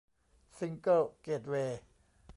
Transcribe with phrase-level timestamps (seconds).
[0.57, 1.81] ซิงเกิ้ลเกตเวย์